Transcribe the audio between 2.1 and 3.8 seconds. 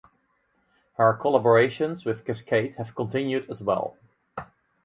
Kaskade have continued as